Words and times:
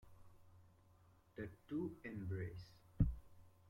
The 1.35 1.49
two 1.69 1.95
embrace. 2.03 2.65